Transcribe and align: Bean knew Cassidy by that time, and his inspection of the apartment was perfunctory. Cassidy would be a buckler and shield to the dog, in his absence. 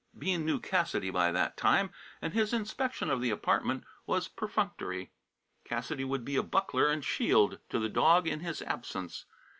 Bean 0.17 0.43
knew 0.43 0.59
Cassidy 0.59 1.11
by 1.11 1.31
that 1.31 1.55
time, 1.55 1.91
and 2.23 2.33
his 2.33 2.53
inspection 2.53 3.11
of 3.11 3.21
the 3.21 3.29
apartment 3.29 3.83
was 4.07 4.27
perfunctory. 4.27 5.11
Cassidy 5.63 6.05
would 6.05 6.25
be 6.25 6.37
a 6.37 6.41
buckler 6.41 6.87
and 6.89 7.05
shield 7.05 7.59
to 7.69 7.77
the 7.77 7.87
dog, 7.87 8.27
in 8.27 8.39
his 8.39 8.63
absence. 8.63 9.25